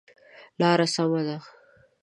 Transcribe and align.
لاره 0.59 0.87
سمه 0.95 1.21
ده؟ 1.27 1.37